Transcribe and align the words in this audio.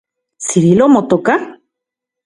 ¿Cirilo 0.47 0.85
motoka? 0.95 1.33